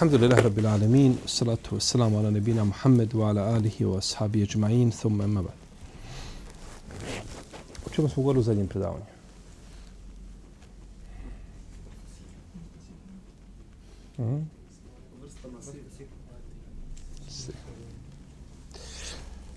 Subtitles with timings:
[0.00, 5.24] Alhamdulillah Rabbil Alamin, salatu wassalamu ala nebina Muhammedu, wa ala alihi wa ashabi ajma'in, thumma
[5.24, 5.54] emma ba'd.
[7.86, 9.04] O čemu smo govorili u zadnjem predavanju?
[14.18, 14.50] Mm.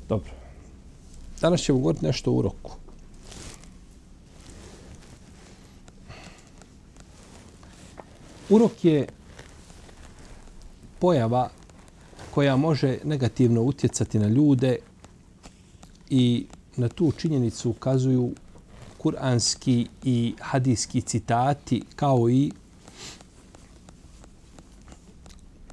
[0.09, 0.31] Dobro.
[1.41, 2.71] Danas ćemo govoriti nešto u uroku.
[8.49, 9.07] Urok je
[11.01, 11.49] pojava
[12.33, 14.77] koja može negativno utjecati na ljude
[16.09, 18.31] i na tu činjenicu ukazuju
[18.97, 22.51] kuranski i hadijski citati kao i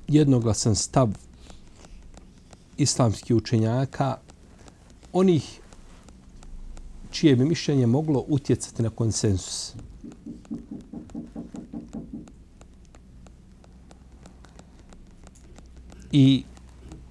[0.08, 1.08] jednoglasan stav
[2.76, 4.16] islamskih učenjaka
[5.12, 5.60] onih
[7.10, 9.74] čije bi mišljenje moglo utjecati na konsensus.
[16.12, 16.44] I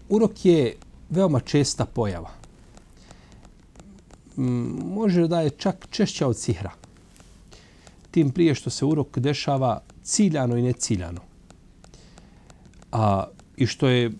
[0.09, 0.75] urok je
[1.09, 2.29] veoma česta pojava.
[4.37, 4.43] Mm,
[4.93, 6.71] može da je čak češća od sihra.
[8.11, 11.21] Tim prije što se urok dešava ciljano i neciljano.
[12.91, 14.11] A, I što je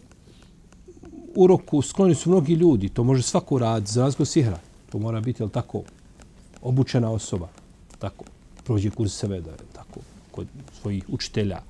[1.35, 2.89] uroku skloni su mnogi ljudi.
[2.89, 4.59] To može svako raditi za razgo sihra.
[4.89, 5.83] To mora biti, jel tako,
[6.61, 7.47] obučena osoba.
[7.99, 8.25] Tako,
[8.63, 9.99] prođe kurs seveda, tako,
[10.31, 10.47] kod
[10.81, 11.61] svojih učitelja.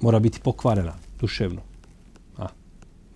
[0.00, 1.62] Mora biti pokvarena duševno.
[2.38, 2.48] A,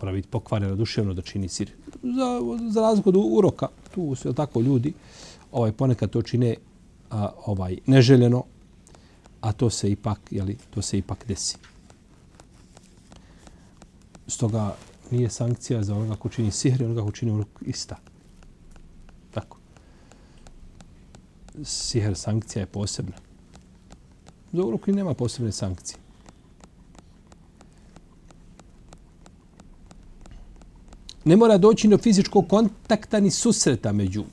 [0.00, 1.72] mora biti pokvareno duševno da čini sir.
[2.02, 2.40] Za,
[2.72, 4.92] za razliku od uroka, tu su tako ljudi,
[5.52, 6.54] ovaj ponekad to čine
[7.10, 8.44] a, ovaj neželjeno,
[9.40, 11.56] a to se ipak, jeli, to se ipak desi.
[14.26, 14.74] Stoga
[15.10, 17.96] nije sankcija za onoga ko čini sihr i onoga ko čini uruk ista.
[19.30, 19.58] Tako.
[21.64, 23.16] Sihr sankcija je posebna.
[24.52, 26.07] Za urok nema posebne sankcije.
[31.28, 34.24] Ne mora doći do fizičkog kontakta ni susreta među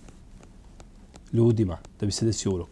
[1.33, 2.69] ljudima da bi se desio urok.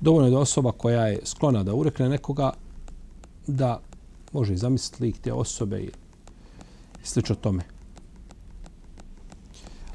[0.00, 2.52] Dovoljno je da osoba koja je sklona da urekne nekoga
[3.46, 3.80] da
[4.32, 5.90] može zamisliti lik te osobe i
[7.02, 7.62] slično tome.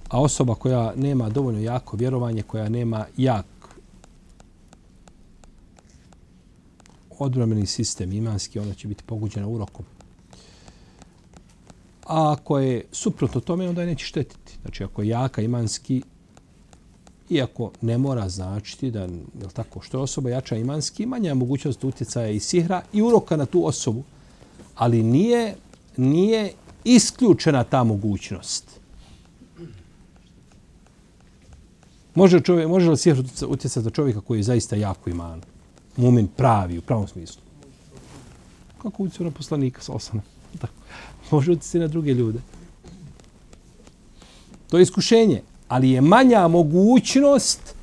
[0.10, 3.46] A osoba koja nema dovoljno jako vjerovanje, koja nema jak
[7.20, 9.86] odbrameni sistem imanski, ona će biti poguđena urokom.
[12.10, 14.58] A ako je suprotno tome, onda je neće štetiti.
[14.62, 16.02] Znači, ako je jaka imanski,
[17.30, 19.10] iako ne mora značiti da, je
[19.54, 23.46] tako, što je osoba jača imanski, manja je mogućnost utjecaja i sihra i uroka na
[23.46, 24.04] tu osobu.
[24.76, 25.56] Ali nije,
[25.98, 26.54] nije
[26.84, 28.80] isključena ta mogućnost.
[32.16, 35.42] Može, čovjek, može li sihr utjecati na čovjeka koji je zaista jako iman?
[35.98, 37.42] Mumin pravi, u pravom smislu.
[38.82, 40.24] Kako utjecaju na poslanika sa osanom?
[40.58, 40.74] Tako
[41.32, 42.40] može utjecati na druge ljude.
[44.70, 47.76] To je iskušenje, ali je manja mogućnost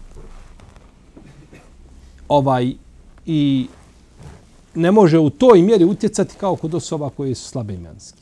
[2.28, 2.74] ovaj
[3.26, 3.66] i
[4.74, 8.18] ne može u toj mjeri utjecati kao kod osoba koje su slabe imanski.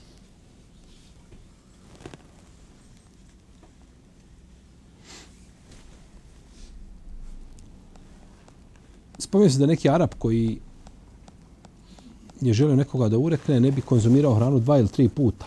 [9.18, 10.58] Spomenuo se da neki Arab koji
[12.46, 15.46] je želio nekoga da urekne, ne bi konzumirao hranu dva ili tri puta.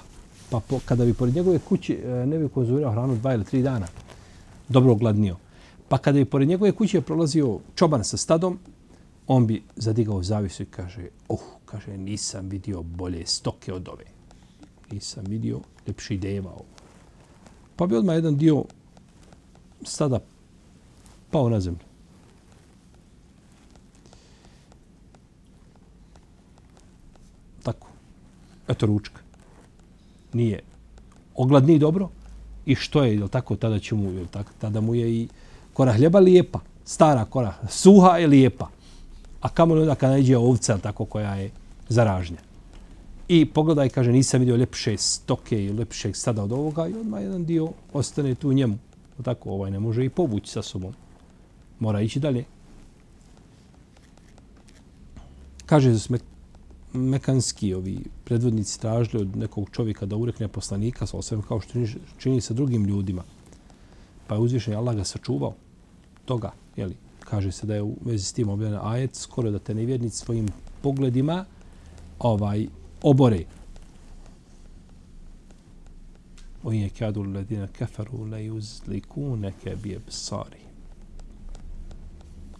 [0.49, 3.61] Pa po, kada bi pored njegove kuće e, ne bi konzumirao hranu dva ili tri
[3.61, 3.87] dana,
[4.69, 5.35] dobro ogladnio.
[5.89, 8.59] Pa kada bi pored njegove kuće prolazio čoban sa stadom,
[9.27, 14.05] on bi zadigao zavisu i kaže, oh, kaže, nisam vidio bolje stoke od ove.
[14.91, 16.65] Nisam vidio lepši deva ovo.
[17.75, 18.63] Pa bi odmah jedan dio
[19.83, 20.19] stada
[21.31, 21.86] pao na zemlju.
[28.67, 29.21] Eto ručka.
[30.33, 30.59] Nije
[31.35, 32.09] ogladni dobro
[32.65, 35.27] i što je, jel tako, tada će mu, jel tako, tada mu je i
[35.73, 38.69] kora hljeba lijepa, stara kora, suha je lijepa.
[39.41, 41.51] A kamo onda kada iđe ovca, tako, koja je
[41.89, 42.37] zaražnja.
[43.27, 47.45] I pogledaj, kaže, nisam vidio ljepše stoke i ljepšeg stada od ovoga i odmah jedan
[47.45, 48.77] dio ostane tu njemu.
[49.19, 50.93] O tako, ovaj ne može i povući sa sobom.
[51.79, 52.45] Mora ići dalje.
[55.65, 56.23] Kaže Smet
[56.97, 61.79] mekanski ovi predvodnici tražili od nekog čovjeka da urekne poslanika sa osvijem kao što
[62.17, 63.23] čini sa drugim ljudima.
[64.27, 65.53] Pa je uzvišen Allah ga sačuvao
[66.25, 66.51] toga.
[66.75, 70.17] Jeli, kaže se da je u vezi s tim objavljen ajet skoro da te nevjernici
[70.17, 70.47] svojim
[70.81, 71.45] pogledima
[72.19, 72.67] ovaj
[73.01, 73.45] obore.
[76.63, 79.99] O je kadu ledina kafaru la yuzlikunaka bi.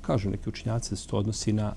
[0.02, 1.74] Kažu neki učinjaci da se to odnosi na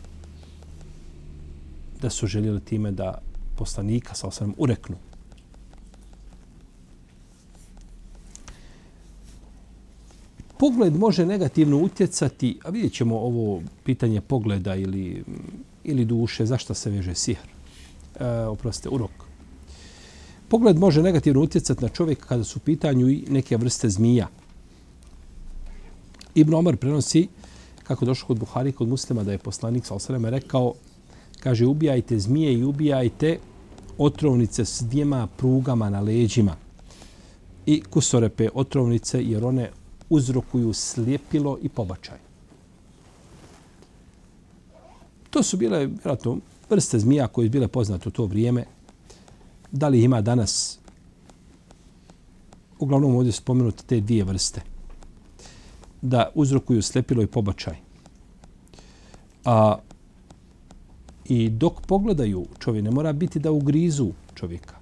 [2.03, 3.23] da su željeli time da
[3.57, 4.97] poslanika sa osam ureknu.
[10.59, 15.25] Pogled može negativno utjecati, a vidjet ćemo ovo pitanje pogleda ili,
[15.85, 17.49] ili duše, zašto se veže sihr.
[18.21, 19.11] E, oprostite, urok.
[20.49, 24.29] Pogled može negativno utjecati na čovjeka kada su u pitanju i neke vrste zmija.
[26.35, 27.29] Ibn Omar prenosi,
[27.83, 29.95] kako došlo kod Buhari, kod muslima, da je poslanik sa
[30.31, 30.75] rekao,
[31.41, 33.39] kaže ubijajte zmije i ubijajte
[33.99, 36.57] otrovnice s dvijema prugama na leđima
[37.67, 39.71] i kusorepe otrovnice jer one
[40.11, 42.19] uzrokuju slijepilo i pobačaj.
[45.31, 46.39] To su bile vjerojatno
[46.71, 48.65] vrste zmija koje su bile poznate u to vrijeme.
[49.73, 50.79] Da li ima danas?
[52.79, 54.63] Uglavnom ovdje spomenuti te dvije vrste.
[56.03, 57.77] Da uzrokuju slepilo i pobačaj.
[59.45, 59.79] A
[61.31, 64.75] I dok pogledaju čovjek, ne mora biti da ugrizu čovjeka.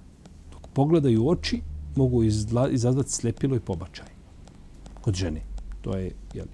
[0.51, 1.61] Dok pogledaju oči,
[1.95, 4.07] mogu izla, izazvati slepilo i pobačaj.
[5.01, 5.41] Kod žene.
[5.81, 6.45] To je, jel,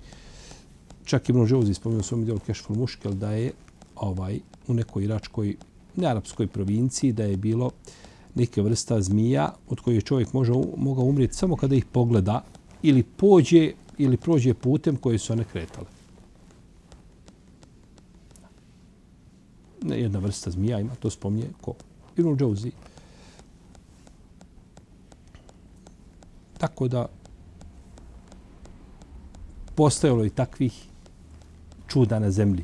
[1.06, 3.52] čak Ibn Žeuzi spomenuo u svom dijelu Kešful Muškel da je
[3.96, 5.56] ovaj, u nekoj iračkoj,
[5.96, 7.72] ne arapskoj provinciji, da je bilo
[8.36, 12.44] neke vrsta zmija od kojih čovjek može, mogao umrijeti samo kada ih pogleda
[12.84, 15.95] ili pođe ili prođe putem koje su one kretale.
[19.94, 21.74] Jedna vrsta zmija ima, to spominje ko?
[22.18, 22.72] Ibn Džauzi.
[26.58, 27.08] Tako da
[29.76, 30.86] postojalo i takvih
[31.88, 32.64] čuda na zemlji.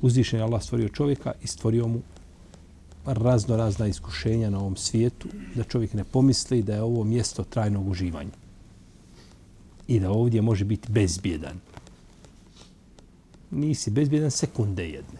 [0.00, 2.00] Uzvišen je Allah stvorio čovjeka i stvorio mu
[3.04, 7.88] razno razna iskušenja na ovom svijetu, da čovjek ne pomisli da je ovo mjesto trajnog
[7.88, 8.30] uživanja.
[9.88, 11.60] I da ovdje može biti bezbjedan
[13.50, 15.18] nisi bezbjedan sekunde jedne.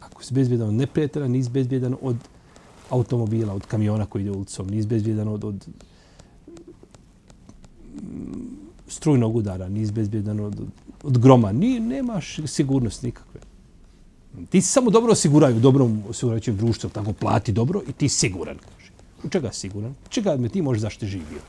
[0.00, 2.16] Ako si bezbjedan od neprijatelja, nisi bezbjedan od
[2.90, 5.68] automobila, od kamiona koji ide ulicom, nisi bezbjedan od, od
[7.94, 10.60] mm, strujnog udara, nisi bezbjedan od,
[11.02, 13.40] od groma, Ni, nemaš sigurnost nikakve.
[14.50, 18.92] Ti si samo dobro osiguraju, dobro osigurajućem društvu, tako plati dobro i ti siguran, kaže.
[19.24, 19.94] U čega siguran?
[20.08, 21.40] Čega me ti možeš zašto živio?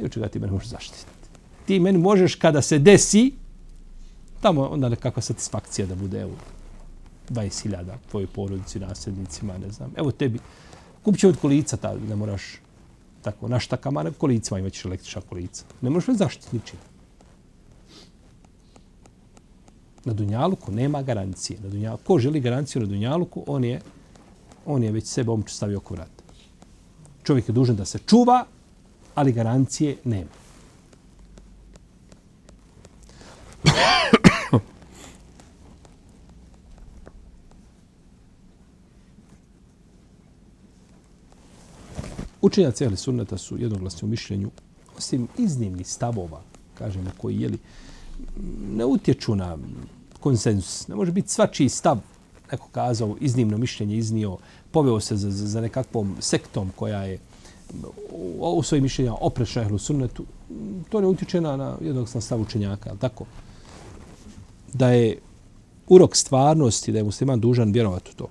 [0.00, 1.18] I od čega ti mene možeš zaštititi.
[1.66, 3.32] Ti meni možeš kada se desi,
[4.40, 6.32] tamo onda nekakva satisfakcija da bude evo,
[7.30, 9.92] 20.000 tvojoj porodici, nasljednicima, ne znam.
[9.96, 10.38] Evo tebi,
[11.02, 12.42] kupit od kolica, ta, ne moraš
[13.22, 15.64] tako, naš takama, ne, kolicima imaćeš električna kolica.
[15.80, 16.78] Ne možeš me zaštiti ničim.
[20.04, 21.60] Na Dunjaluku nema garancije.
[21.60, 23.80] Na Dunjaluku, ko želi garanciju na Dunjaluku, on je,
[24.66, 26.22] on je već sebe omču stavio oko vrata.
[27.22, 28.44] Čovjek je dužan da se čuva,
[29.18, 30.30] ali garancije nema.
[42.40, 44.50] Učenjaci ehli sunneta su jednoglasni u mišljenju,
[44.98, 46.42] osim iznimnih stavova,
[46.74, 47.58] kažemo, koji jeli,
[48.70, 49.58] ne utječu na
[50.20, 50.88] konsensus.
[50.88, 51.98] Ne može biti svačiji stav,
[52.52, 54.38] neko kazao, iznimno mišljenje iznio,
[54.70, 57.18] poveo se za, za, za nekakvom sektom koja je
[58.38, 60.24] u svojim mišljenja oprečna ehlu sunnetu,
[60.88, 63.24] to ne utječe na, na jednog sam stav učenjaka, ali tako?
[64.72, 65.18] Da je
[65.88, 68.28] urok stvarnosti, da je musliman dužan vjerovati u to.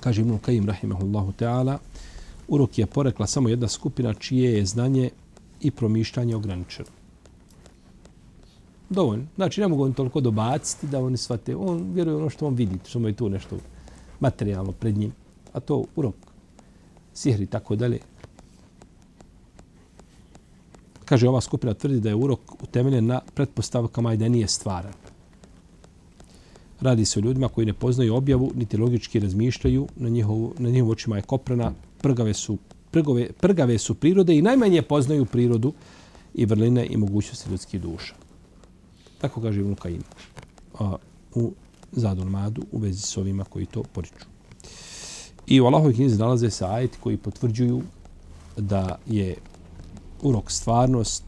[0.00, 1.78] Kaže Ibn Kajim, rahimahullahu ta'ala,
[2.48, 5.10] urok je porekla samo jedna skupina čije je znanje
[5.60, 6.88] i promišljanje ograničeno.
[8.90, 9.26] Dovoljno.
[9.36, 11.56] Znači, ne mogu on toliko dobaciti da oni shvate.
[11.56, 13.56] On vjeruje ono što on vidi, što mu je tu nešto
[14.20, 15.12] materijalno pred njim.
[15.52, 16.14] A to urok
[17.14, 17.98] sihri i tako dalje.
[21.04, 24.92] Kaže, ova skupina tvrdi da je urok utemeljen na pretpostavkama i da nije stvaran.
[26.80, 30.90] Radi se o ljudima koji ne poznaju objavu, niti logički razmišljaju, na, njihovu, na njihovu
[30.90, 32.58] očima je koprana, prgave su,
[32.90, 35.72] prgove, prgave su prirode i najmanje poznaju prirodu
[36.34, 38.14] i vrline i mogućnosti ljudskih duša.
[39.20, 40.02] Tako kaže Ibn Kajim
[41.34, 41.52] u
[41.92, 44.31] Zadolmadu u vezi s ovima koji to poriču.
[45.46, 47.82] I u Allahovoj knjizi nalaze se ajeti koji potvrđuju
[48.56, 49.36] da je
[50.22, 51.24] urok stvarnost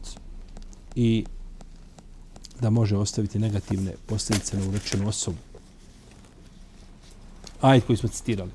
[0.95, 1.25] i
[2.61, 5.37] da može ostaviti negativne posljedice na urečenu osobu.
[7.61, 8.51] Ajet koji smo citirali.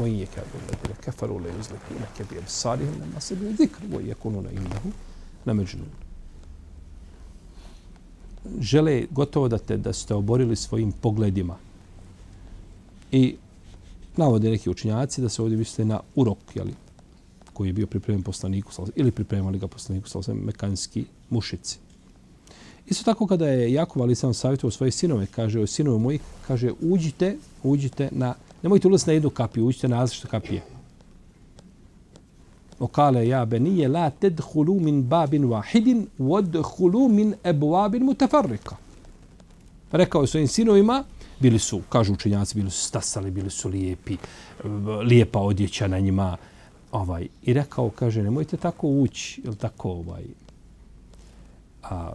[0.00, 4.90] Wa in yakadu alladhina kafaru la yuzlikuna bi absarihim lamma sami'u dhikr wa yakununa indahu
[5.44, 5.88] na majnun.
[8.60, 11.56] Žele gotovo da te da ste oborili svojim pogledima.
[13.12, 13.36] I
[14.16, 16.74] navode neki učinjaci da se ovdje misle na urok, jeli,
[17.52, 21.78] koji je bio pripremljen poslaniku, ili pripremali ga poslaniku, sa mekanski mušici.
[22.86, 26.72] Isto tako kada je Jakov ali sam savjetovao svoje sinove, kaže o sinove moji, kaže
[26.80, 30.62] uđite, uđite na, nemojte ulaziti na jednu kapiju, uđite na različite kapije.
[32.78, 38.76] Okale ja benije la tedhulu min babin wahidin wadhulu min ebuabin mutafarrika.
[39.92, 41.04] Rekao je svojim sinovima,
[41.40, 44.16] bili su, kažu učenjaci, bili su stasali, bili su lijepi,
[45.04, 46.36] lijepa odjeća na njima.
[46.92, 50.24] Ovaj, I rekao, kaže, nemojte tako ući, ili tako, ovaj,
[51.82, 52.12] a,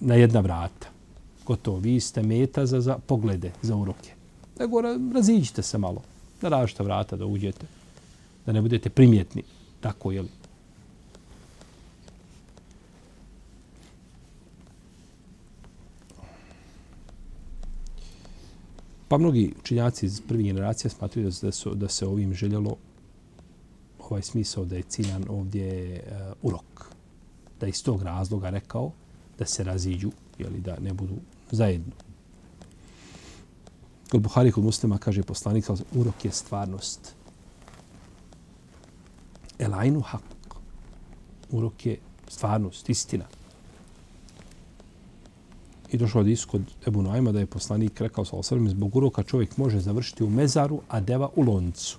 [0.00, 0.88] na jedna vrata.
[1.46, 4.10] Gotovo, vi ste meta za, za poglede, za uroke.
[4.60, 4.80] Nego
[5.14, 6.02] raziđite se malo,
[6.42, 7.66] na različita vrata da uđete,
[8.46, 9.42] da ne budete primjetni.
[9.80, 10.24] Tako, je
[19.12, 22.76] Pa mnogi učinjaci iz prvih generacija smatruju da, su, da se ovim željelo
[23.98, 26.86] ovaj smisao da je ciljan ovdje uh, urok.
[27.60, 28.90] Da iz tog razloga rekao
[29.38, 31.14] da se raziđu, jeli, da ne budu
[31.50, 31.92] zajedno.
[34.10, 35.64] Kod Buhari, kod muslima, kaže poslanik,
[35.94, 37.14] urok je stvarnost.
[39.58, 40.56] Elajnu hak.
[41.50, 43.24] Urok je stvarnost, istina.
[45.92, 49.56] I došlo od kod Ebu Noajma da je poslanik rekao sa osrme, zbog uroka čovjek
[49.56, 51.98] može završiti u mezaru, a deva u loncu.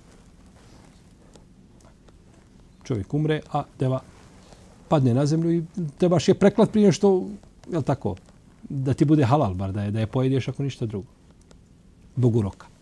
[2.84, 4.00] Čovjek umre, a deva
[4.88, 5.64] padne na zemlju i
[5.98, 7.26] trebaš je preklat prije što,
[7.72, 8.16] je tako,
[8.68, 11.06] da ti bude halal bar, da je, da je pojedeš ako ništa drugo.
[12.16, 12.73] Zbog uroka.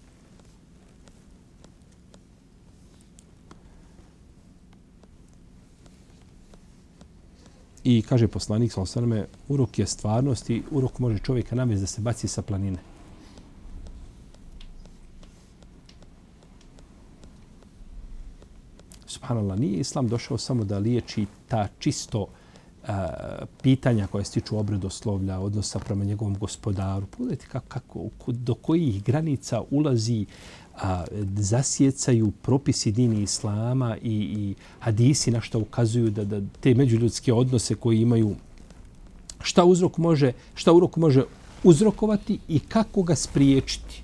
[7.92, 12.00] I kaže poslanik sa osvrame, urok je stvarnost i urok može čovjeka navesti da se
[12.00, 12.78] baci sa planine.
[19.06, 22.88] Subhanallah, nije islam došao samo da liječi ta čisto uh,
[23.62, 27.06] pitanja koje stiču obredoslovlja, odnosa prema njegovom gospodaru.
[27.06, 30.26] Pogledajte kako, kako, do kojih granica ulazi
[30.76, 31.04] a,
[31.36, 37.74] zasjecaju propisi dini islama i, i hadisi na što ukazuju da, da te međuljudske odnose
[37.74, 38.34] koji imaju
[39.42, 41.24] šta uzrok može šta urok može
[41.64, 44.02] uzrokovati i kako ga spriječiti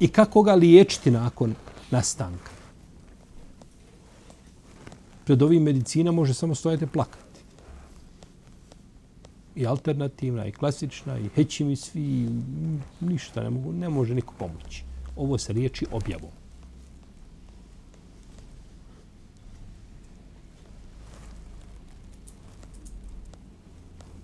[0.00, 1.54] i kako ga liječiti nakon
[1.90, 2.50] nastanka.
[5.24, 7.40] Pred ovim medicina može samo stojati plakati.
[9.56, 12.28] I alternativna, i klasična, i heći mi svi,
[13.00, 14.84] ništa ne, mogu, ne može niko pomoći
[15.16, 16.30] ovo se liječi objavom.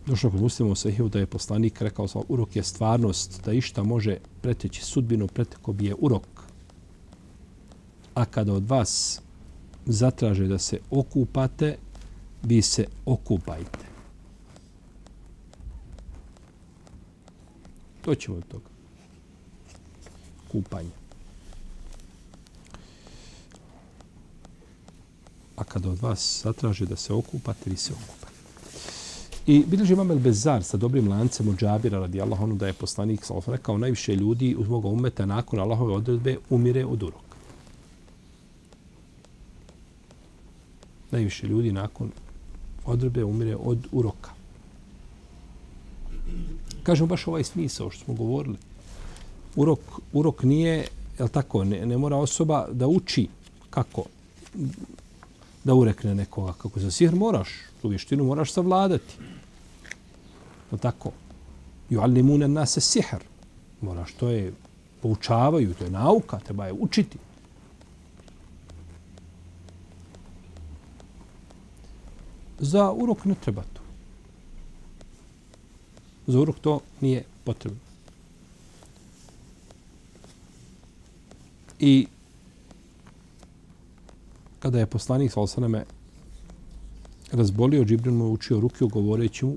[0.07, 3.83] Došlo kod muslima u Sahihu da je poslanik rekao sa urok je stvarnost, da išta
[3.83, 6.27] može preteći sudbinu, preteko bi je urok.
[8.15, 9.21] A kada od vas
[9.87, 11.77] zatraže da se okupate,
[12.43, 13.87] vi se okupajte.
[18.01, 18.78] To ćemo od toga
[20.53, 20.91] kupanje.
[25.57, 28.19] A kada od vas zatraže da se okupate, vi se okupate.
[29.47, 33.25] I bilježi imam El Bezar sa dobrim lancem od Džabira radi anhu da je poslanik
[33.25, 37.37] sa rekao najviše ljudi uz moga umeta nakon Allahove odredbe umire od uroka.
[41.11, 42.11] Najviše ljudi nakon
[42.85, 44.31] odredbe umire od uroka.
[46.83, 48.57] Kažemo baš ovaj smisao što smo govorili
[49.57, 49.81] urok,
[50.13, 50.89] urok nije,
[51.19, 53.29] je tako, ne, ne mora osoba da uči
[53.71, 54.05] kako
[55.65, 56.53] da urekne nekoga.
[56.53, 57.49] Kako za sihr moraš,
[57.83, 59.15] tu vještinu moraš savladati.
[60.73, 61.11] Je tako?
[61.91, 63.25] Ju'allimune nase sihr.
[63.81, 64.53] Moraš, to je,
[65.03, 67.19] poučavaju, to je nauka, treba je učiti.
[72.59, 73.81] Za urok ne treba to.
[76.27, 77.88] Za urok to nije potrebno.
[81.81, 82.07] I
[84.59, 85.85] kada je poslanik sa osaname
[87.33, 89.57] razbolio, Džibril mu učio ruke govoreći mu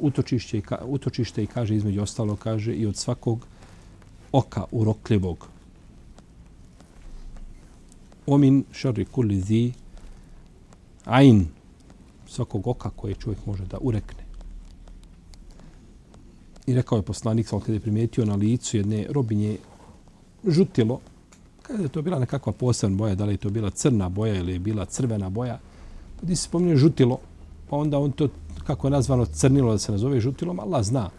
[0.00, 3.46] utočište, utočište i kaže između ostalo kaže i od svakog
[4.32, 5.48] oka urokljivog.
[8.26, 9.72] Omin šarri kulli zi
[11.04, 11.46] ain
[12.26, 14.24] svakog oka koje čovjek može da urekne.
[16.66, 19.58] I rekao je poslanik, sam kada je primijetio na licu jedne robinje
[20.46, 21.00] žutilo,
[21.62, 24.52] kada je to bila nekakva posebna boja, da li je to bila crna boja ili
[24.52, 25.58] je bila crvena boja,
[26.16, 27.18] pa gdje se spominje žutilo,
[27.70, 28.28] pa onda on to,
[28.66, 31.10] kako je nazvano, crnilo da se nazove žutilom, Allah zna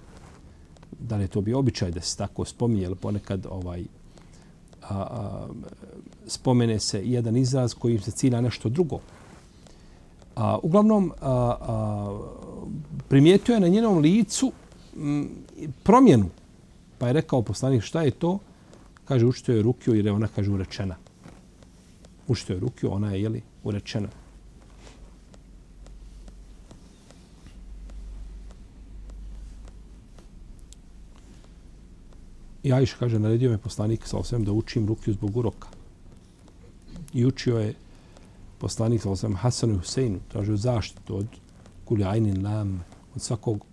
[1.00, 3.84] da li je to bio običaj da se tako spominje, ili ponekad ovaj,
[4.82, 5.48] a, a,
[6.27, 9.00] spomene se jedan izraz kojim se cilja nešto drugo.
[10.36, 12.20] A, uglavnom, a, a,
[13.08, 14.51] primijetio je na njenom licu
[14.96, 15.29] m,
[15.84, 16.29] promjenu.
[16.98, 18.39] Pa je rekao poslanik šta je to?
[19.05, 20.95] Kaže, učito je rukio jer je ona, kaže, urečena.
[22.27, 24.09] Učito je rukio, ona je, jeli, urečena.
[32.63, 35.67] I Ajša kaže, naredio me poslanik sa osvijem da učim rukiju zbog uroka.
[37.13, 37.74] I učio je
[38.57, 41.27] poslanik sa osvijem Hasanu i Huseinu, tražio zaštitu od
[41.85, 42.83] kuljajnin lam,
[43.15, 43.65] od svakog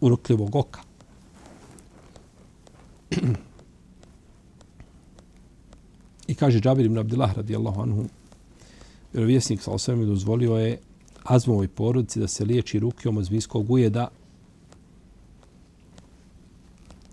[0.00, 0.93] urokljivog oka.
[6.34, 8.04] I kaže Džabir ibn Abdillah radijallahu anhu,
[9.12, 10.78] vjerovjesnik sa osvijem dozvolio je
[11.22, 14.08] Azmovoj porodici da se liječi rukijom od zmijskog ujeda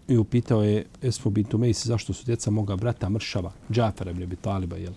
[0.08, 4.78] i upitao je Esmo bintu Mejsi zašto su djeca moga brata mršava, Džafera ibn Taliba,
[4.78, 4.94] jel?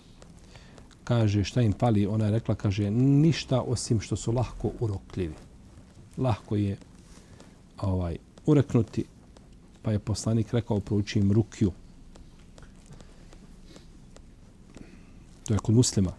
[1.05, 2.07] Kaže, šta im pali?
[2.07, 5.35] Ona je rekla, kaže, ništa osim što su lahko urokljivi.
[6.17, 6.77] Lahko je
[7.81, 8.17] ovaj
[8.47, 9.05] ureknuti,
[9.83, 11.73] pa je poslanik rekao, prouči im rukiju.
[15.45, 16.13] To je kod muslima.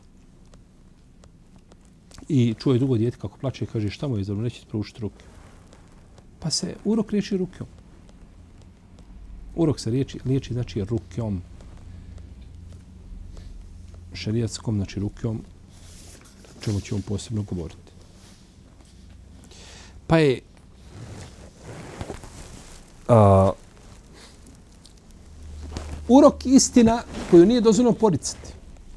[2.30, 5.26] I čuje drugo djete kako plače i kaže, šta mu je, zar neće proučiti ruke.
[6.40, 7.68] Pa se urok riječi rukom.
[9.56, 11.42] Urok se riječi, liječi znači rukom.
[14.14, 15.42] Šarijatskom, znači rukom,
[16.62, 17.92] čemu ćemo posebno govoriti.
[20.08, 20.42] Pa je
[23.08, 23.52] a,
[26.08, 28.45] urok istina koju nije dozvoljeno poricati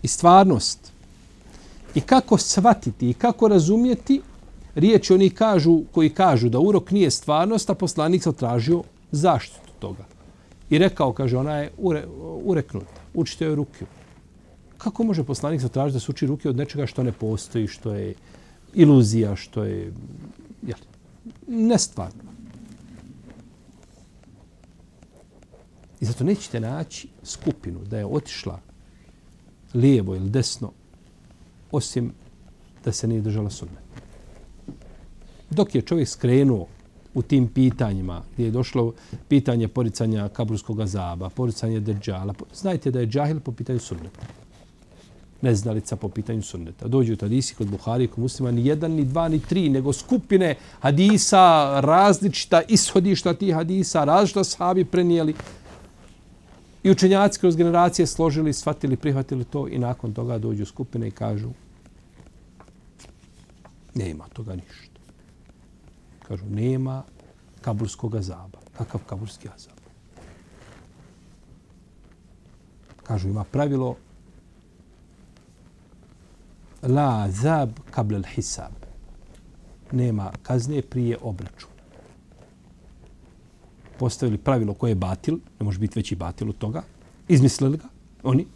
[0.02, 0.92] i stvarnost
[1.94, 4.20] i kako shvatiti i kako razumjeti
[4.74, 8.82] riječi oni kažu koji kažu da urok nije stvarnost a poslanik se tražio
[9.12, 10.04] zaštitu toga
[10.70, 12.06] I rekao, kaže, ona je ure,
[12.44, 13.00] ureknuta.
[13.14, 13.86] Učite joj ruke.
[14.78, 18.14] Kako može poslanik zatražiti da se uči ruke od nečega što ne postoji, što je
[18.74, 19.92] iluzija, što je
[20.62, 20.78] jel,
[21.46, 22.28] nestvarno?
[26.00, 28.60] I zato nećete naći skupinu da je otišla
[29.74, 30.72] lijevo ili desno,
[31.72, 32.12] osim
[32.84, 33.88] da se nije držala sunnet.
[35.50, 36.66] Dok je čovjek skrenuo
[37.14, 38.92] u tim pitanjima, gdje je došlo
[39.28, 42.34] pitanje poricanja kaburskog azaba, poricanje deđala.
[42.54, 44.26] Znajte da je džahil po pitanju sunneta.
[45.42, 46.88] Neznalica po pitanju sunneta.
[46.88, 49.92] Dođu od hadisi kod Buhari i kod muslima ni jedan, ni dva, ni tri, nego
[49.92, 55.34] skupine hadisa, različita ishodišta tih hadisa, različita sahabi prenijeli.
[56.88, 61.50] I učenjaci kroz generacije složili, shvatili, prihvatili to i nakon toga dođu skupine i kažu
[63.94, 65.00] nema toga ništa.
[66.28, 67.02] Kažu, nema
[67.60, 68.58] kaburskog azaba.
[68.78, 69.76] Kakav kaburski azab?
[73.02, 73.96] Kažu, ima pravilo
[76.82, 78.72] la azab kablel hisab.
[79.92, 81.77] Nema kazne prije obračuna.
[83.98, 86.82] Postavili pravilo koje je batil, ne može biti veći batil od toga,
[87.28, 87.84] izmislili ga,
[88.22, 88.46] oni,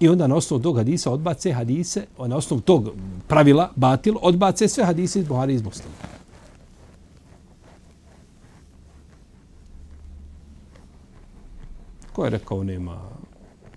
[0.00, 2.90] i onda na osnovu tog hadisa odbace hadise, na osnovu tog
[3.28, 5.94] pravila, batil, odbace sve hadise iz Buhari iz Muslima.
[12.12, 13.00] Ko je rekao nema,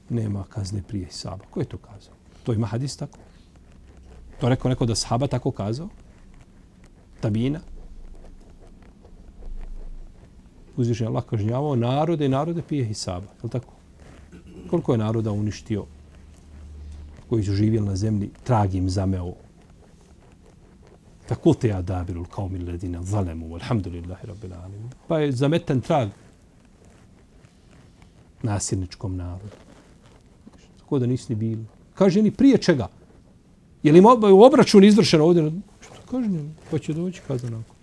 [0.09, 1.45] nema kazne prije saba?
[1.49, 2.13] Ko je to kazao?
[2.43, 3.17] To ima hadis tako?
[4.39, 5.89] To je rekao neko da sahaba tako kazao?
[7.19, 7.59] Tabina?
[10.81, 13.25] Uzvišen Allah kažnjavao narode i narode pije hisaba.
[13.25, 13.73] Je li tako?
[14.69, 15.85] Koliko je naroda uništio
[17.29, 19.33] koji su živjeli na zemlji, tragim zameo.
[21.27, 24.89] Tako te ja dabiru kao mi ledina zalemu, alhamdulillahi rabbil alamin.
[25.07, 26.09] Pa je zametan trag
[28.43, 29.55] nasilničkom narodu.
[30.79, 31.63] Tako da nisi ni bilo.
[31.93, 32.87] Kaže ni prije čega.
[33.83, 34.01] Je li
[34.45, 35.51] obračun izvršen ovdje?
[35.81, 36.51] Što kaže njemu?
[36.71, 37.80] Pa će doći kazna nakon.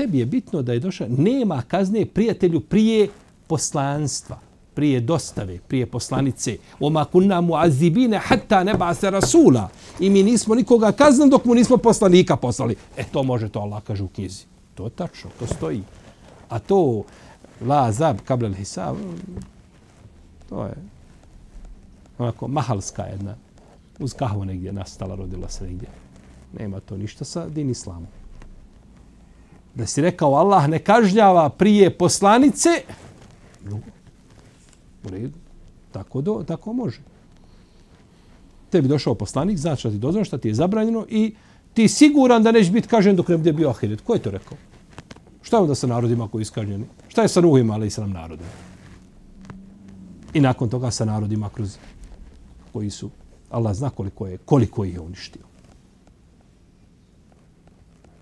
[0.00, 1.08] Tebi je bitno da je došao.
[1.08, 3.08] Nema kazne prijatelju prije
[3.46, 4.38] poslanstva
[4.74, 6.56] prije dostave, prije poslanice.
[6.80, 9.68] Oma kunna mu azibine hatta neba se rasula.
[10.00, 12.76] I mi nismo nikoga kaznan dok mu nismo poslanika poslali.
[12.96, 14.44] E to može to Allah kaže u knjizi.
[14.74, 15.82] To je tačno, to stoji.
[16.48, 17.02] A to
[17.60, 18.96] la zab kabla al hisab
[20.48, 20.74] to je
[22.18, 23.34] onako mahalska jedna
[23.98, 25.88] uz kahvu negdje nastala, rodila se negdje.
[26.58, 28.19] Nema to ništa sa din islamom.
[29.74, 32.68] Da si rekao Allah ne kažnjava prije poslanice,
[35.04, 35.38] u redu,
[35.92, 37.00] tako, do, tako može.
[38.70, 41.34] Tebi došao poslanik, znači da ti dozvano šta ti je zabranjeno i
[41.74, 44.00] ti siguran da neće biti kažen dok ne bude bio ahiret.
[44.00, 44.58] Ko je to rekao?
[45.42, 46.84] Šta je onda sa narodima koji iskažnjeni?
[47.08, 48.50] Šta je sa Nuhima, ali i sa nam narodima?
[50.34, 51.76] I nakon toga sa narodima kroz
[52.72, 53.10] koji su,
[53.50, 55.42] Allah zna koliko je, koliko ih je uništio.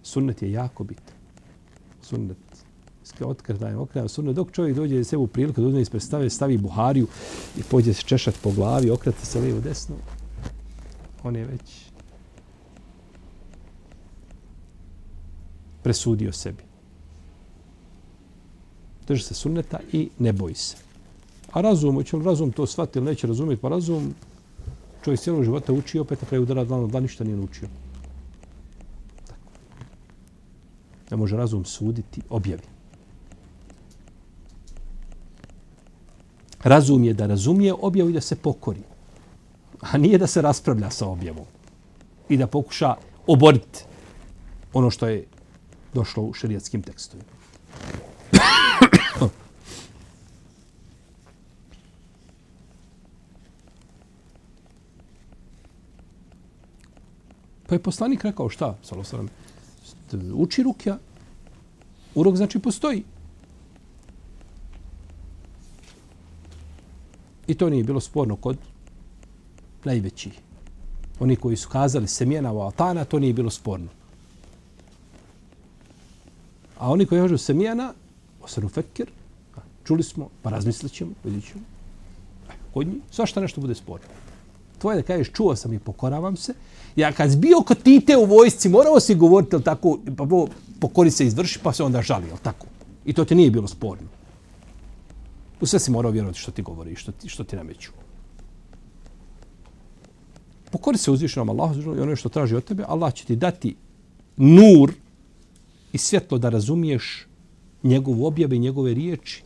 [0.02, 1.17] Sunnet je jako bitan.
[2.08, 2.36] Sunnet.
[3.20, 4.36] Otkredajem, okredajem sunnet.
[4.36, 7.06] Dok čovjek dođe sebi u priliku da uzme ispred stave, stavi Buhariju
[7.58, 9.96] i pođe se češat po glavi, okrati se lijevo desno,
[11.22, 11.88] on je već
[15.82, 16.62] presudio sebi.
[19.06, 20.76] Drži se sunneta i ne boji se.
[21.52, 24.14] A razum, hoće li razum to shvatiti ili neće razumjeti, pa razum
[25.04, 27.68] čovjek cijelog života uči opet na kraju udara dlano, da ništa nije naučio.
[31.10, 32.62] Ne može razum suditi objavi.
[36.64, 38.82] Razum je da razumije objavu i da se pokori.
[39.80, 41.46] A nije da se raspravlja sa objavom.
[42.28, 42.94] I da pokuša
[43.26, 43.84] oboriti
[44.72, 45.26] ono što je
[45.94, 47.28] došlo u šerijatskim tekstovima.
[57.68, 59.28] Pa je poslanik rekao šta, salosalam,
[60.34, 60.98] uči rukja,
[62.14, 63.04] urok znači postoji.
[67.46, 68.56] I to nije bilo sporno kod
[69.84, 70.40] najvećih.
[71.20, 73.88] Oni koji su kazali semjena u altana, to nije bilo sporno.
[76.78, 77.94] A oni koji kažu semjena,
[78.42, 79.10] osanu fekir,
[79.84, 81.64] čuli smo, pa razmislit ćemo, vidit ćemo.
[82.74, 84.06] Kod njih, svašta nešto bude sporno.
[84.78, 86.54] Tvoje da kažeš, čuo sam i pokoravam se.
[86.98, 90.46] Ja kad bio kod tite u vojsci, morao si govoriti, jel tako, pa bo,
[90.80, 92.66] pokori se izvrši, pa se onda žali, jel tako?
[93.04, 94.08] I to ti nije bilo sporno.
[95.60, 97.90] U sve si morao vjerovati što ti govori, što ti, što ti nameću.
[100.70, 103.76] Pokori se uzvišenom Allahu i ono što traži od tebe, Allah će ti dati
[104.36, 104.92] nur
[105.92, 107.26] i svjetlo da razumiješ
[107.82, 109.42] njegovu objave i njegove riječi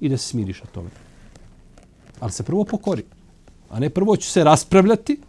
[0.00, 0.90] i da se smiriš na tome.
[2.20, 3.04] Ali se prvo pokori.
[3.70, 5.20] A ne prvo će se raspravljati,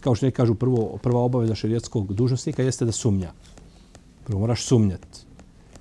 [0.00, 3.32] kao što neki kažu prvo, prva obaveza šerijetskog dužnostnika jeste da sumnja.
[4.26, 5.18] Prvo moraš sumnjati.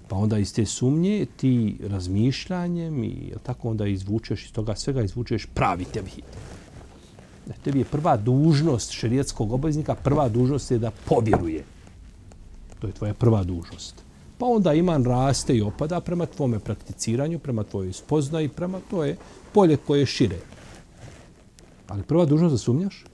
[0.07, 5.45] Pa onda iz te sumnje ti razmišljanjem i tako onda izvučeš iz toga svega izvučeš
[5.53, 6.25] pravi tevhid.
[7.49, 11.63] E, tebi je prva dužnost šerijetskog obaveznika, prva dužnost je da povjeruje.
[12.79, 13.95] To je tvoja prva dužnost.
[14.37, 19.17] Pa onda iman raste i opada prema tvome prakticiranju, prema tvojoj spoznaji, prema to je
[19.53, 20.39] polje koje je šire.
[21.87, 23.05] Ali prva dužnost da sumnjaš?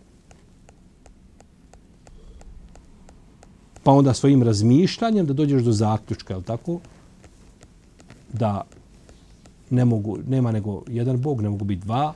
[3.85, 6.79] Pa onda svojim razmišljanjem da dođeš do zaključka, je tako?
[8.33, 8.63] Da
[9.69, 12.13] ne mogu, nema nego jedan Bog, ne mogu biti dva.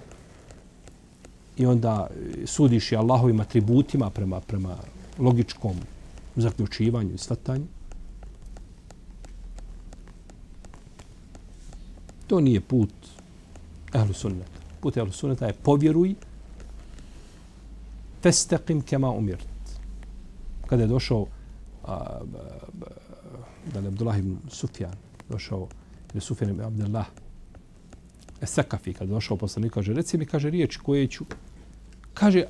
[1.57, 4.75] I onda e, sudiš i Allahovim atributima prema, prema
[5.19, 5.75] logičkom
[6.35, 7.65] zaključivanju i svatanju.
[12.27, 12.93] To nije put
[13.93, 14.59] ehlu sunneta.
[14.81, 16.15] Put ehlu sunneta je povjeruj
[18.23, 19.47] festeqim kema umirt.
[20.65, 21.27] Kada je došao
[21.89, 22.21] a,
[23.73, 24.93] da je Abdullah ibn Sufjan
[25.29, 25.67] došao
[26.13, 27.05] ili Sufjan ibn Abdullah
[28.41, 31.25] Esakafi, kada došao poslanik, kaže, reci mi, kaže, riječ koje ću,
[32.13, 32.45] kaže,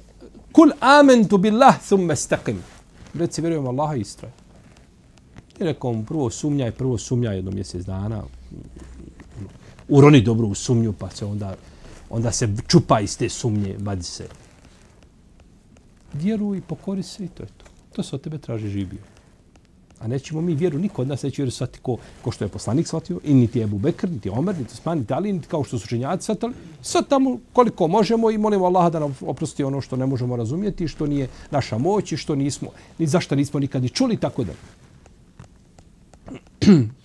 [0.51, 2.61] kul amentu billah thumme stakim.
[3.13, 4.31] reci vjerujem Allaha i istraj.
[5.59, 8.23] I rekao mu, prvo sumnjaj, prvo sumnjaj jedno mjesec dana,
[9.87, 11.55] uroni dobro u sumnju, pa se onda,
[12.09, 14.27] onda se čupa iz te sumnje, vadi se.
[16.13, 17.65] Vjeruj, pokori se i to je to.
[17.95, 19.18] To se od tebe traži živio.
[19.99, 22.87] A nećemo mi vjeru, niko od nas neće vjeru shvatiti ko, ko što je poslanik
[22.87, 25.87] shvatio, i niti Ebu Bekr, niti Omer, niti Osman, niti Ali, niti kao što su
[25.87, 26.53] činjaci shvatili.
[26.81, 30.87] Sad tamo koliko možemo i molimo Allaha da nam oprosti ono što ne možemo razumjeti,
[30.87, 34.53] što nije naša moć i što nismo, ni zašto nismo nikad ni čuli, tako da.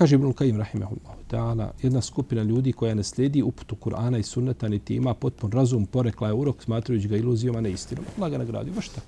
[0.00, 4.68] Kaže Ibn Kajim, rahimahullah, ta'ala, jedna skupina ljudi koja ne slijedi uputu Kur'ana i sunneta,
[4.68, 8.04] niti ima potpun razum, porekla je urok, smatrujući ga iluzijom, a ne istinom.
[8.16, 9.06] Allah ga nagradio, baš tako.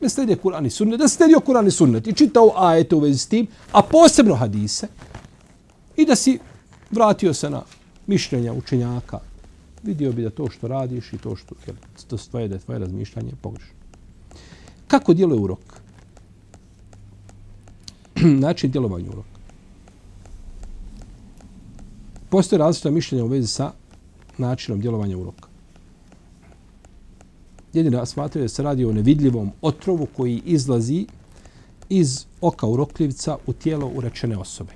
[0.00, 3.18] Ne slijedi Kur'an i sunnet, da slijedi Kur'an i sunnet i čitao ajete u vezi
[3.18, 4.88] s tim, a posebno hadise,
[5.96, 6.38] i da si
[6.90, 7.62] vratio se na
[8.06, 9.18] mišljenja učenjaka,
[9.82, 11.76] vidio bi da to što radiš i to što jel,
[12.08, 13.74] to tvoje, da je tvoje razmišljanje pogrešno.
[14.88, 15.80] Kako djeluje urok?
[18.46, 19.33] Način djelovanja uroka.
[22.34, 23.72] Postoje različita mišljenja u vezi sa
[24.38, 25.48] načinom djelovanja uroka.
[27.72, 31.06] Jedina smatraju da se radi o nevidljivom otrovu koji izlazi
[31.88, 34.72] iz oka urokljivca u tijelo urečene osobe.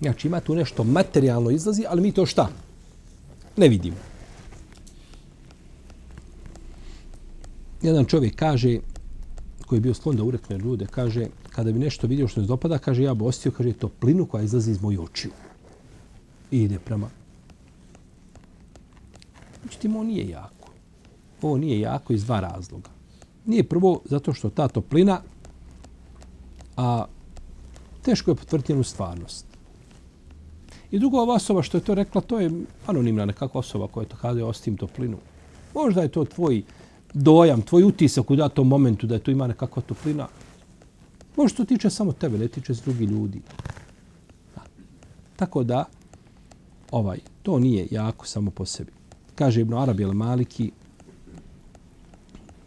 [0.00, 2.48] Znači ima tu nešto materijalno izlazi, ali mi to šta?
[3.56, 3.96] Ne vidimo.
[7.82, 8.78] Jedan čovjek kaže,
[9.66, 12.78] koji je bio sklon da urekne ljude, kaže, kada bi nešto vidio što ne dopada,
[12.78, 15.30] kaže, ja bi ostio, kaže, to plinu koja izlazi iz mojih očiju.
[16.50, 17.08] I ide prema.
[19.64, 20.68] Međutim, ovo nije jako.
[21.42, 22.90] Ovo nije jako iz dva razloga.
[23.46, 25.20] Nije prvo zato što ta toplina,
[26.76, 27.04] a
[28.02, 29.46] teško je potvrditi stvarnost.
[30.90, 32.50] I drugo, ova osoba što je to rekla, to je
[32.86, 35.18] anonimna nekakva osoba koja je to kada je ostim toplinu.
[35.74, 36.62] Možda je to tvoj
[37.14, 40.28] dojam, tvoj utisak u datom momentu da je tu ima nekakva toplina.
[41.36, 43.42] Možda to tiče samo tebe, ne tiče se drugi ljudi.
[45.36, 45.84] Tako da,
[46.90, 48.92] ovaj, to nije jako samo po sebi.
[49.34, 50.70] Kaže Ibn Arabi al-Maliki,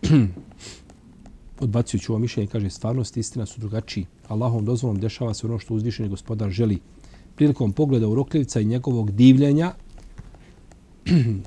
[1.60, 4.06] odbacujući ovo mišljenje, kaže stvarnost i istina su drugačiji.
[4.28, 6.80] Allahom dozvolom dešava se ono što uzvišeni gospodar želi.
[7.36, 9.74] Prilikom pogleda u rokljivca i njegovog divljenja,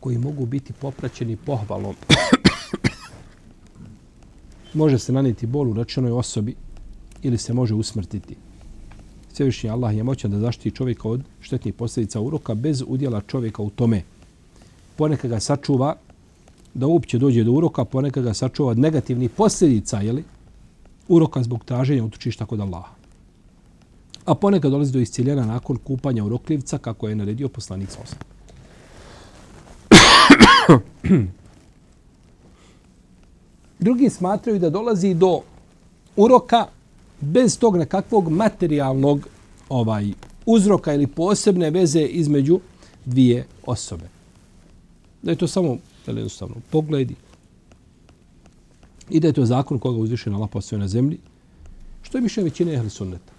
[0.00, 1.94] koji mogu biti popraćeni pohvalom,
[4.74, 6.54] može se naniti bol u rečenoj osobi
[7.22, 8.36] ili se može usmrtiti.
[9.36, 13.70] Svevišnji Allah je moćan da zaštiti čovjeka od štetnih posljedica uroka bez udjela čovjeka u
[13.70, 14.02] tome.
[14.96, 15.96] Ponekad ga sačuva
[16.74, 20.24] da uopće dođe do uroka, ponekad ga sačuva od negativnih posljedica, jeli?
[21.08, 22.94] Uroka zbog traženja utočišta kod Allaha.
[24.24, 28.18] A ponekad dolazi do isciljena nakon kupanja urokljivca, kako je naredio poslanik sa osam.
[33.78, 35.40] Drugi smatraju da dolazi do
[36.16, 36.66] uroka
[37.20, 39.28] bez tog nekakvog materijalnog
[39.68, 40.12] ovaj
[40.46, 42.60] uzroka ili posebne veze između
[43.04, 44.08] dvije osobe.
[45.22, 45.76] Da je to samo
[46.06, 47.14] jednostavno pogledi.
[49.10, 51.18] I da je to zakon koga uzviše na lapo na zemlji,
[52.02, 53.32] što je više većine ehli sunneta.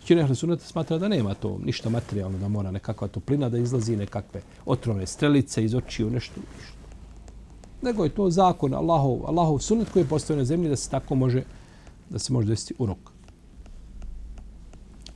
[0.00, 3.96] Većina ehli sunneta smatra da nema to ništa materijalno, da mora nekakva toplina da izlazi,
[3.96, 6.74] nekakve otrovne strelice iz očiju, nešto, ništa.
[7.82, 11.14] Nego je to zakon Allahov, Allahov sunnet koji je postavio na zemlji da se tako
[11.14, 11.42] može,
[12.10, 13.13] da se može desiti urok.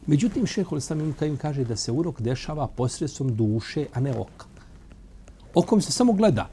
[0.08, 4.46] Međutim, šehol sam im kaže da se urok dešava posredstvom duše, a ne oka.
[5.54, 6.48] Okom se samo gleda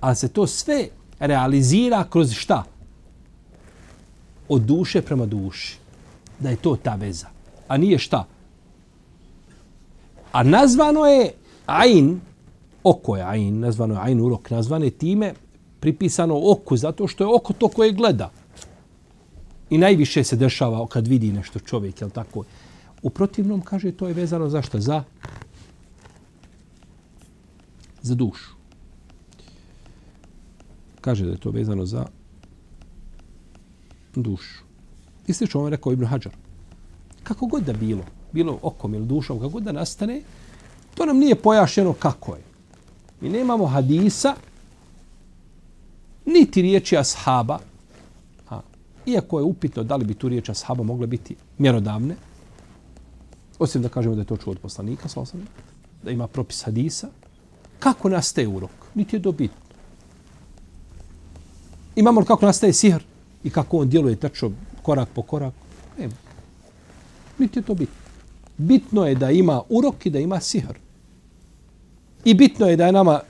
[0.00, 2.64] ali se to sve realizira kroz šta?
[4.48, 5.78] Od duše prema duši.
[6.38, 7.26] Da je to ta veza.
[7.68, 8.26] A nije šta?
[10.32, 11.32] A nazvano je
[11.66, 12.20] Ain,
[12.84, 15.34] oko je Ain, nazvano je Ain urok, nazvano je time
[15.80, 18.30] pripisano oku, zato što je oko to koje gleda.
[19.70, 22.44] I najviše se dešava kad vidi nešto čovjek, jel tako?
[23.06, 24.80] U protivnom, kaže, to je vezano za šta?
[24.80, 25.02] Za,
[28.02, 28.56] za dušu
[31.06, 32.06] kaže da je to vezano za
[34.14, 34.64] dušu.
[35.26, 36.34] I slično ovo je rekao Ibn Hajar.
[37.22, 40.22] Kako god da bilo, bilo okom ili dušom, kako god da nastane,
[40.94, 42.42] to nam nije pojašeno kako je.
[43.20, 44.34] Mi nemamo hadisa,
[46.26, 47.58] niti riječi ashaba,
[48.50, 48.60] a,
[49.06, 52.16] iako je upitno da li bi tu riječ ashaba mogla biti mjerodavne,
[53.58, 55.08] osim da kažemo da je to čuo od poslanika,
[56.02, 57.08] da ima propis hadisa,
[57.78, 58.70] kako nastaje urok?
[58.94, 59.66] Niti je dobitno.
[61.96, 63.02] Imamo li kako nastaje sihr
[63.44, 64.50] i kako on djeluje tačno
[64.82, 65.54] korak po korak?
[65.98, 66.14] Nema.
[67.38, 67.94] Niti je to bitno.
[68.58, 70.78] Bitno je da ima urok i da ima sihr.
[72.24, 73.20] I bitno je da je nama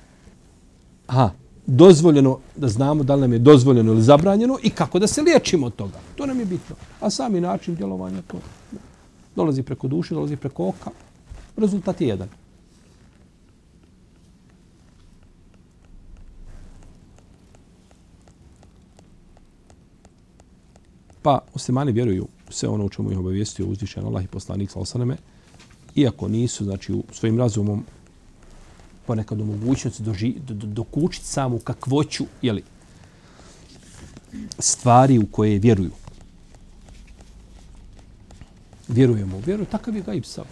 [1.06, 1.30] aha,
[1.66, 5.66] dozvoljeno da znamo da li nam je dozvoljeno ili zabranjeno i kako da se liječimo
[5.66, 5.98] od toga.
[6.14, 6.76] To nam je bitno.
[7.00, 8.38] A sami način djelovanja to
[9.36, 10.90] dolazi preko duše, dolazi preko oka.
[11.56, 12.28] Rezultat je jedan.
[21.22, 25.16] Pa muslimani vjeruju sve ono u čemu ih obavijestio uzvišen Allah i poslanik sa osaname,
[25.94, 27.84] iako nisu, znači, u svojim razumom
[29.06, 32.62] ponekad u mogućnosti doži, do, do, dokučiti samu kakvoću jeli,
[34.58, 35.90] stvari u koje vjeruju.
[38.88, 40.44] Vjerujemo, u vjeru, takav je gaib sav.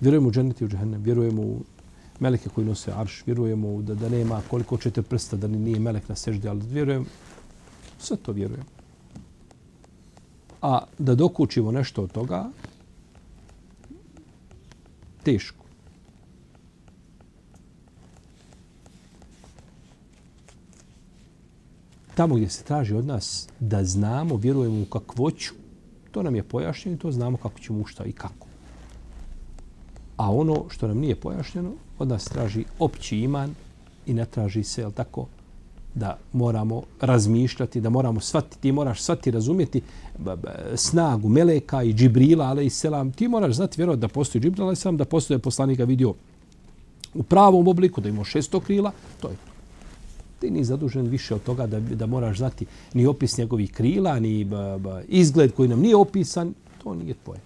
[0.00, 1.60] Vjerujemo u dženeti i u džehennem, vjerujemo u
[2.20, 6.16] meleke koji nose arš, vjerujemo da, da nema koliko ćete prsta, da nije melek na
[6.16, 7.06] seždi, ali vjerujem,
[7.98, 8.64] sve to vjerujem
[10.62, 12.50] a da dokučimo nešto od toga,
[15.22, 15.64] teško.
[22.14, 25.54] Tamo gdje se traži od nas da znamo, vjerujemo u kakvoću,
[26.10, 28.46] to nam je pojašnjeno i to znamo kako ćemo ušta i kako.
[30.16, 33.54] A ono što nam nije pojašnjeno, od nas traži opći iman
[34.06, 35.26] i ne traži se, jel tako,
[35.94, 39.82] da moramo razmišljati, da moramo shvatiti, ti moraš shvatiti, razumjeti
[40.74, 43.12] snagu Meleka i Džibrila, ale i selam.
[43.12, 46.14] Ti moraš znati, vjerovati da postoji Džibril, ali sam da postoje poslanika vidio
[47.14, 49.49] u pravom obliku, da ima šesto krila, to je to.
[50.40, 54.44] Ti ni zadužen više od toga da, da moraš znati ni opis njegovih krila, ni
[54.44, 57.40] ba, ba, izgled koji nam nije opisan, to nije tvoje.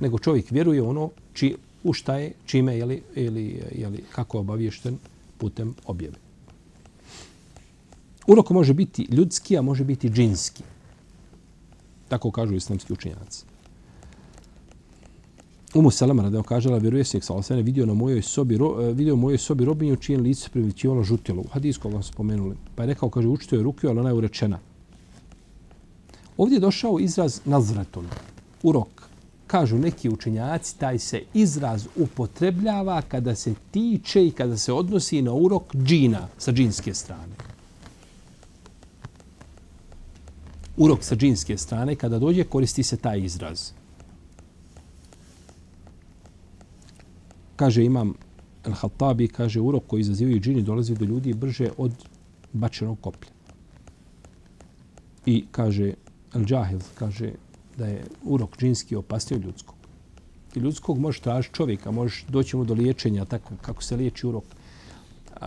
[0.00, 4.98] Nego čovjek vjeruje ono či, u šta je, čime, je ili, ili kako je obavješten
[5.38, 6.14] putem objave.
[8.26, 10.62] Urok može biti ljudski, a može biti džinski.
[12.08, 13.51] Tako kažu islamski učinjaci.
[15.74, 19.14] Umu Salama radi kažela, vjeruje se, sa osene, vidio na mojoj sobi, ro, e, vidio
[19.14, 21.40] u mojoj sobi robinju čijen lice primitivalo žutilo.
[21.42, 22.56] U hadisku vam spomenuli.
[22.74, 24.58] Pa je rekao, kaže, učito je ruke, ali ona je urečena.
[26.36, 28.06] Ovdje je došao izraz nazratun,
[28.62, 29.08] urok.
[29.46, 35.32] Kažu neki učenjaci, taj se izraz upotrebljava kada se tiče i kada se odnosi na
[35.32, 37.32] urok džina sa džinske strane.
[40.76, 43.72] Urok sa džinske strane, kada dođe, koristi se taj izraz.
[47.56, 48.14] Kaže imam
[48.64, 51.92] Al-Hattabi, kaže urok koji izazivaju džini dolazi do ljudi brže od
[52.52, 53.30] bačenog koplja.
[55.26, 55.94] I kaže
[56.32, 57.32] Al-Džahil, kaže
[57.76, 59.76] da je urok džinski opasniji od ljudskog.
[60.54, 64.44] I ljudskog možeš tražiti čovjeka, možeš doći mu do liječenja, tako kako se liječi urok.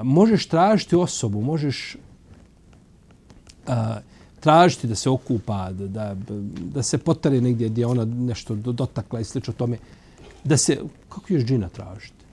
[0.04, 1.98] Možeš tražiti osobu, možeš
[3.68, 4.00] a,
[4.40, 6.16] tražiti da se okupa, da, da,
[6.74, 9.78] da se potare negdje gdje ona nešto dotakla i slično tome.
[10.46, 10.78] Da se,
[11.10, 12.26] kako ćeš džina tražiti?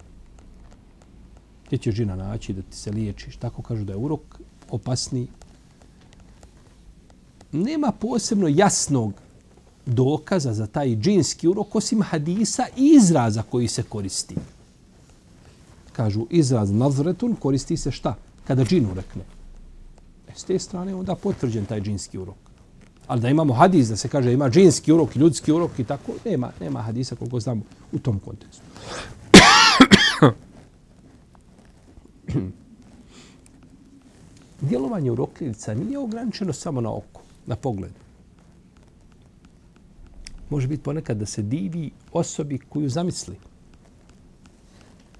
[1.67, 3.37] Gdje ćeš džina naći da ti se liječiš?
[3.37, 4.21] Tako kažu da je urok
[4.71, 5.27] opasni.
[7.53, 9.13] Nema posebno jasnog
[9.87, 14.37] dokaza za taj džinski urok osim hadisa i izraza koji se koristi.
[15.93, 18.17] Kažu izraz nazretun koristi se šta?
[18.47, 19.23] Kada džin urekne.
[20.29, 22.52] E, s te strane onda potvrđen taj džinski urok.
[23.13, 26.51] Ali da imamo hadis da se kaže ima džinski urok, ljudski urok i tako, nema,
[26.61, 28.63] nema hadisa koliko znamo u tom kontekstu.
[34.61, 37.93] Djelovanje urokljivca nije ograničeno samo na oko, na pogled.
[40.51, 43.37] Može biti ponekad da se divi osobi koju zamisli.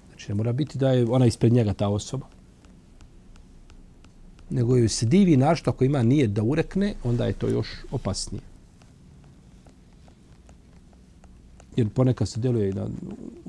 [0.07, 2.25] Znači, ne mora biti da je ona ispred njega ta osoba
[4.53, 8.41] nego joj se divi našto ako ima nije da urekne, onda je to još opasnije.
[11.75, 12.87] Jer ponekad se deluje da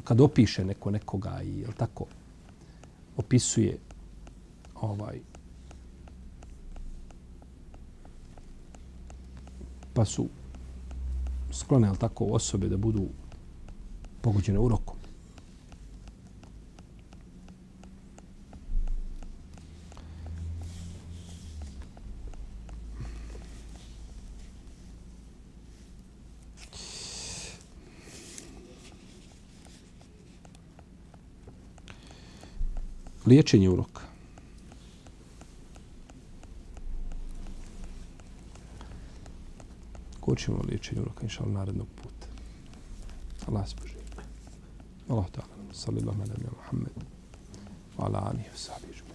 [0.04, 2.04] kad opiše neko nekoga i je tako
[3.16, 3.78] opisuje
[4.74, 5.18] ovaj
[9.94, 10.28] pa su
[11.52, 13.06] sklone tako osobe da budu
[14.20, 15.03] pogođene urokom.
[33.26, 34.00] Liječenje uroka.
[40.20, 42.26] Kočimo liječenje uroka, inša Allah, narednog puta.
[43.46, 44.00] Allah se poživi.
[45.08, 46.92] Allah ta'ala, sallallahu alaihi wa sallam, Muhammed,
[47.98, 49.13] wa ala alihi wa sahbihi.